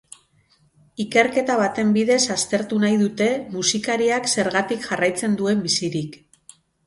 [1.03, 6.19] Ikerketa baten bidez aztertu nahi dute musikariak zergatik jarraitzen duen bizirik.